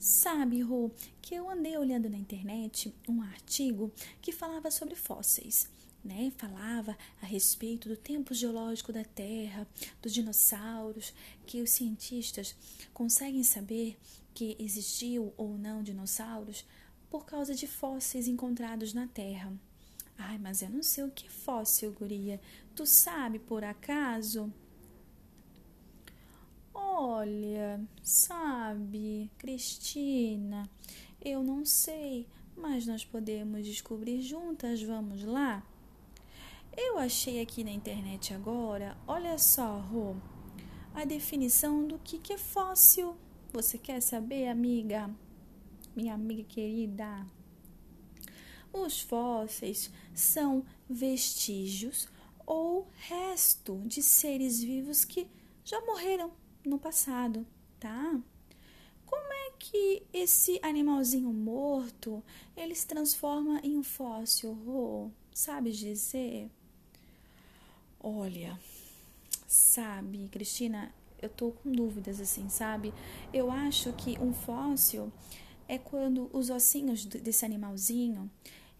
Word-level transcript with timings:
Sabe, 0.00 0.62
Rô, 0.62 0.90
que 1.20 1.34
eu 1.34 1.50
andei 1.50 1.76
olhando 1.76 2.08
na 2.08 2.16
internet 2.16 2.90
um 3.06 3.20
artigo 3.20 3.92
que 4.22 4.32
falava 4.32 4.70
sobre 4.70 4.94
fósseis. 4.96 5.68
Né? 6.02 6.32
Falava 6.38 6.96
a 7.20 7.26
respeito 7.26 7.86
do 7.86 7.98
tempo 7.98 8.32
geológico 8.32 8.94
da 8.94 9.04
Terra, 9.04 9.68
dos 10.00 10.14
dinossauros, 10.14 11.12
que 11.44 11.60
os 11.60 11.68
cientistas 11.68 12.56
conseguem 12.94 13.44
saber 13.44 13.98
que 14.32 14.56
existiu 14.58 15.34
ou 15.36 15.58
não 15.58 15.82
dinossauros 15.82 16.64
por 17.10 17.26
causa 17.26 17.54
de 17.54 17.66
fósseis 17.66 18.26
encontrados 18.26 18.94
na 18.94 19.06
Terra. 19.06 19.52
Ai, 20.16 20.38
mas 20.38 20.62
eu 20.62 20.70
não 20.70 20.82
sei 20.82 21.04
o 21.04 21.10
que 21.10 21.26
é 21.26 21.30
fóssil, 21.30 21.92
guria. 21.92 22.40
Tu 22.74 22.86
sabe 22.86 23.38
por 23.38 23.62
acaso? 23.62 24.50
Olha, 27.02 27.80
sabe, 28.02 29.30
Cristina, 29.38 30.68
eu 31.18 31.42
não 31.42 31.64
sei, 31.64 32.28
mas 32.54 32.86
nós 32.86 33.06
podemos 33.06 33.64
descobrir 33.64 34.20
juntas, 34.20 34.82
vamos 34.82 35.24
lá? 35.24 35.66
Eu 36.76 36.98
achei 36.98 37.40
aqui 37.40 37.64
na 37.64 37.70
internet 37.70 38.34
agora, 38.34 38.98
olha 39.06 39.38
só, 39.38 39.78
Rô, 39.78 40.14
a 40.94 41.06
definição 41.06 41.86
do 41.86 41.98
que, 41.98 42.18
que 42.18 42.34
é 42.34 42.38
fóssil. 42.38 43.16
Você 43.50 43.78
quer 43.78 44.02
saber, 44.02 44.48
amiga? 44.48 45.08
Minha 45.96 46.12
amiga 46.12 46.44
querida? 46.44 47.26
Os 48.70 49.00
fósseis 49.00 49.90
são 50.12 50.66
vestígios 50.86 52.06
ou 52.44 52.90
resto 53.08 53.80
de 53.86 54.02
seres 54.02 54.62
vivos 54.62 55.02
que 55.02 55.26
já 55.64 55.80
morreram 55.86 56.30
no 56.64 56.78
passado, 56.78 57.46
tá? 57.78 58.20
Como 59.06 59.32
é 59.32 59.52
que 59.58 60.02
esse 60.12 60.60
animalzinho 60.62 61.32
morto 61.32 62.22
ele 62.56 62.74
se 62.74 62.86
transforma 62.86 63.60
em 63.62 63.76
um 63.76 63.82
fóssil? 63.82 64.56
Oh, 64.66 65.10
sabe 65.32 65.72
dizer? 65.72 66.48
Olha, 67.98 68.58
sabe, 69.46 70.28
Cristina, 70.28 70.94
eu 71.20 71.28
tô 71.28 71.50
com 71.50 71.70
dúvidas 71.70 72.20
assim, 72.20 72.48
sabe? 72.48 72.94
Eu 73.32 73.50
acho 73.50 73.92
que 73.94 74.18
um 74.20 74.32
fóssil 74.32 75.12
é 75.68 75.78
quando 75.78 76.30
os 76.32 76.50
ossinhos 76.50 77.04
desse 77.04 77.44
animalzinho 77.44 78.30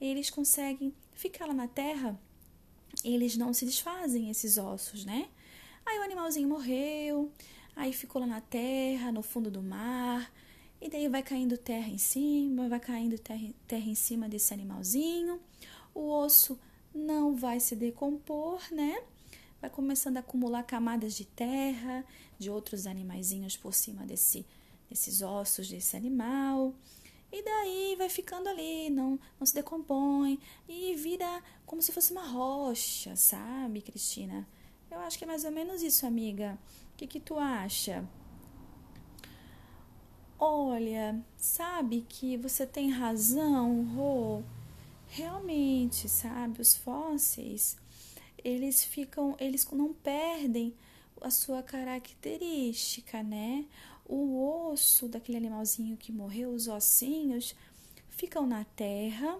eles 0.00 0.30
conseguem 0.30 0.94
ficar 1.12 1.46
lá 1.46 1.52
na 1.52 1.68
terra, 1.68 2.18
eles 3.04 3.36
não 3.36 3.52
se 3.52 3.64
desfazem 3.66 4.30
esses 4.30 4.56
ossos, 4.56 5.04
né? 5.04 5.28
Aí 5.84 5.98
o 5.98 6.02
animalzinho 6.02 6.48
morreu, 6.48 7.30
Aí 7.76 7.92
ficou 7.92 8.20
lá 8.20 8.26
na 8.26 8.40
terra, 8.40 9.12
no 9.12 9.22
fundo 9.22 9.50
do 9.50 9.62
mar. 9.62 10.30
E 10.80 10.88
daí 10.88 11.08
vai 11.08 11.22
caindo 11.22 11.58
terra 11.58 11.88
em 11.88 11.98
cima, 11.98 12.68
vai 12.68 12.80
caindo 12.80 13.18
terra, 13.18 13.48
terra 13.66 13.86
em 13.86 13.94
cima 13.94 14.28
desse 14.28 14.54
animalzinho. 14.54 15.40
O 15.94 16.10
osso 16.10 16.58
não 16.94 17.36
vai 17.36 17.60
se 17.60 17.76
decompor, 17.76 18.62
né? 18.72 19.02
Vai 19.60 19.68
começando 19.68 20.16
a 20.16 20.20
acumular 20.20 20.62
camadas 20.62 21.14
de 21.14 21.24
terra, 21.24 22.04
de 22.38 22.48
outros 22.50 22.86
animaizinhos 22.86 23.56
por 23.56 23.74
cima 23.74 24.06
desse, 24.06 24.46
desses 24.88 25.20
ossos 25.20 25.68
desse 25.68 25.96
animal. 25.96 26.74
E 27.32 27.44
daí 27.44 27.94
vai 27.96 28.08
ficando 28.08 28.48
ali, 28.48 28.90
não, 28.90 29.18
não 29.38 29.46
se 29.46 29.54
decompõe 29.54 30.40
e 30.68 30.94
vira 30.96 31.42
como 31.64 31.80
se 31.80 31.92
fosse 31.92 32.10
uma 32.10 32.26
rocha, 32.26 33.14
sabe, 33.14 33.82
Cristina? 33.82 34.48
Eu 34.90 34.98
acho 35.00 35.16
que 35.18 35.24
é 35.24 35.26
mais 35.26 35.44
ou 35.44 35.50
menos 35.50 35.82
isso, 35.82 36.06
amiga 36.06 36.58
que, 37.00 37.06
que 37.06 37.20
tu 37.20 37.38
acha? 37.38 38.04
Olha, 40.38 41.18
sabe 41.36 42.04
que 42.06 42.36
você 42.36 42.66
tem 42.66 42.90
razão, 42.90 43.84
Rô. 43.94 44.42
Realmente, 45.08 46.08
sabe, 46.10 46.60
os 46.60 46.76
fósseis, 46.76 47.78
eles 48.44 48.84
ficam, 48.84 49.34
eles 49.40 49.66
não 49.72 49.94
perdem 49.94 50.74
a 51.22 51.30
sua 51.30 51.62
característica, 51.62 53.22
né? 53.22 53.64
O 54.06 54.68
osso 54.70 55.08
daquele 55.08 55.38
animalzinho 55.38 55.96
que 55.96 56.12
morreu, 56.12 56.50
os 56.50 56.68
ossinhos, 56.68 57.54
ficam 58.10 58.46
na 58.46 58.64
terra, 58.64 59.38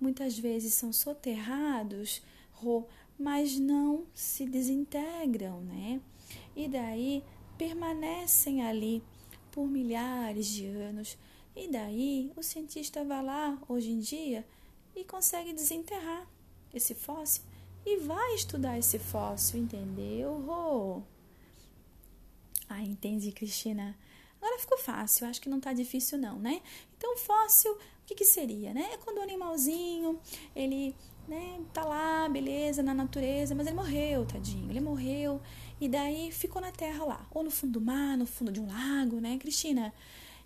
muitas 0.00 0.36
vezes 0.36 0.74
são 0.74 0.92
soterrados, 0.92 2.22
mas 3.18 3.58
não 3.58 4.06
se 4.14 4.46
desintegram, 4.46 5.60
né? 5.62 6.00
e 6.58 6.66
daí 6.66 7.22
permanecem 7.56 8.66
ali 8.66 9.00
por 9.52 9.68
milhares 9.68 10.46
de 10.46 10.66
anos. 10.66 11.16
E 11.54 11.68
daí 11.68 12.32
o 12.36 12.42
cientista 12.42 13.04
vai 13.04 13.22
lá 13.22 13.56
hoje 13.68 13.90
em 13.90 14.00
dia 14.00 14.44
e 14.94 15.04
consegue 15.04 15.52
desenterrar 15.52 16.26
esse 16.74 16.96
fóssil 16.96 17.44
e 17.86 17.98
vai 17.98 18.34
estudar 18.34 18.76
esse 18.76 18.98
fóssil, 18.98 19.60
entendeu? 19.60 20.44
Oh. 20.48 21.02
Ah, 22.68 22.82
entendi, 22.82 23.30
Cristina. 23.30 23.96
Agora 24.40 24.58
ficou 24.58 24.78
fácil, 24.78 25.28
acho 25.28 25.40
que 25.40 25.48
não 25.48 25.60
tá 25.60 25.72
difícil 25.72 26.18
não, 26.18 26.40
né? 26.40 26.60
Então, 26.96 27.16
fóssil, 27.16 27.78
que, 28.08 28.14
que 28.14 28.24
seria, 28.24 28.72
né? 28.72 28.88
É 28.94 28.96
quando 28.96 29.18
o 29.18 29.22
animalzinho, 29.22 30.18
ele, 30.56 30.94
né, 31.28 31.60
tá 31.74 31.84
lá, 31.84 32.26
beleza, 32.28 32.82
na 32.82 32.94
natureza, 32.94 33.54
mas 33.54 33.66
ele 33.66 33.76
morreu, 33.76 34.24
tadinho, 34.24 34.70
ele 34.70 34.80
morreu 34.80 35.40
e 35.78 35.88
daí 35.88 36.32
ficou 36.32 36.60
na 36.60 36.72
terra 36.72 37.04
lá, 37.04 37.26
ou 37.30 37.42
no 37.44 37.50
fundo 37.50 37.74
do 37.74 37.80
mar, 37.82 38.16
no 38.16 38.26
fundo 38.26 38.50
de 38.50 38.60
um 38.60 38.66
lago, 38.66 39.20
né, 39.20 39.36
Cristina? 39.38 39.92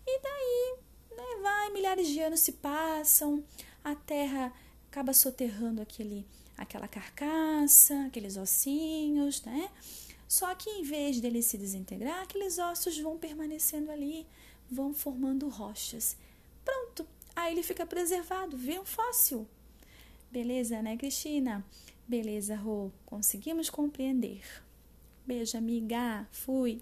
E 0.05 0.21
daí, 0.21 0.75
né, 1.17 1.41
vai, 1.41 1.71
milhares 1.71 2.09
de 2.09 2.19
anos 2.19 2.41
se 2.41 2.53
passam, 2.53 3.45
a 3.85 3.95
terra 3.95 4.53
acaba 4.91 5.13
soterrando 5.13 5.81
aquele, 5.81 6.27
aquela 6.59 6.89
carcaça, 6.89 8.07
aqueles 8.07 8.37
ossinhos, 8.37 9.43
né? 9.43 9.71
Só 10.27 10.53
que 10.55 10.69
em 10.69 10.83
vez 10.83 11.21
dele 11.21 11.43
se 11.43 11.57
desintegrar, 11.57 12.23
aqueles 12.23 12.59
ossos 12.59 12.99
vão 12.99 13.17
permanecendo 13.17 13.91
ali, 13.91 14.27
vão 14.69 14.93
formando 14.93 15.49
rochas. 15.49 16.17
Aí 17.43 17.55
ele 17.55 17.63
fica 17.65 17.85
preservado, 17.85 18.57
vê 18.57 18.79
um 18.79 18.85
fóssil. 18.85 19.49
Beleza, 20.31 20.81
né, 20.81 20.97
Cristina? 20.97 21.65
Beleza, 22.07 22.55
Rô, 22.55 22.93
conseguimos 23.05 23.69
compreender. 23.69 24.43
Beijo, 25.27 25.59
amiga. 25.59 26.25
Fui. 26.31 26.81